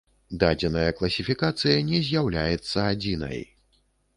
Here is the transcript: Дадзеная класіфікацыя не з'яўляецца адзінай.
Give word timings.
Дадзеная 0.43 0.93
класіфікацыя 0.99 1.75
не 1.91 1.99
з'яўляецца 2.09 2.89
адзінай. 2.95 3.39